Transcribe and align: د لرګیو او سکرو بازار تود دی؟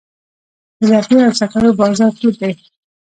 د 0.79 0.81
لرګیو 0.91 1.25
او 1.27 1.33
سکرو 1.39 1.77
بازار 1.81 2.11
تود 2.19 2.35
دی؟ 2.41 2.53